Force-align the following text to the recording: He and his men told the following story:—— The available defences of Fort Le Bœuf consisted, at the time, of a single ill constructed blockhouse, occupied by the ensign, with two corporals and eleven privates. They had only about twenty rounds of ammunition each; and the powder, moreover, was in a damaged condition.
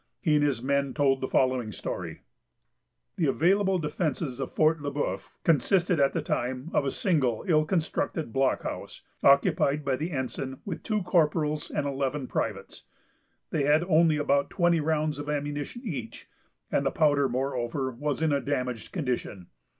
He 0.19 0.33
and 0.33 0.43
his 0.43 0.63
men 0.63 0.95
told 0.95 1.21
the 1.21 1.27
following 1.27 1.71
story:—— 1.71 2.21
The 3.17 3.27
available 3.27 3.77
defences 3.77 4.39
of 4.39 4.51
Fort 4.51 4.81
Le 4.81 4.91
Bœuf 4.91 5.29
consisted, 5.43 5.99
at 5.99 6.13
the 6.13 6.23
time, 6.23 6.71
of 6.73 6.85
a 6.85 6.89
single 6.89 7.45
ill 7.47 7.65
constructed 7.65 8.33
blockhouse, 8.33 9.03
occupied 9.21 9.85
by 9.85 9.97
the 9.97 10.09
ensign, 10.09 10.57
with 10.65 10.81
two 10.81 11.03
corporals 11.03 11.69
and 11.69 11.85
eleven 11.85 12.25
privates. 12.25 12.85
They 13.51 13.65
had 13.65 13.83
only 13.83 14.17
about 14.17 14.49
twenty 14.49 14.79
rounds 14.79 15.19
of 15.19 15.29
ammunition 15.29 15.83
each; 15.85 16.27
and 16.71 16.83
the 16.83 16.89
powder, 16.89 17.29
moreover, 17.29 17.91
was 17.91 18.23
in 18.23 18.31
a 18.33 18.41
damaged 18.41 18.91
condition. 18.91 19.49